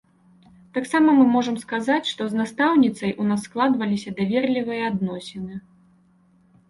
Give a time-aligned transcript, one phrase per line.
[0.77, 5.53] Таксама мы можам сказаць, што з настаўніцай у нас складваліся даверлівыя адносіны.